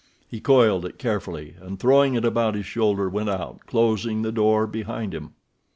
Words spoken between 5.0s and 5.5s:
him.